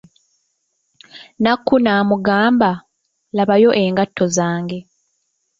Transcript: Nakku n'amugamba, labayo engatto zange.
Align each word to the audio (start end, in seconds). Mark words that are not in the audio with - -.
Nakku 1.43 1.75
n'amugamba, 1.83 2.69
labayo 3.35 3.69
engatto 3.83 4.25
zange. 4.37 4.79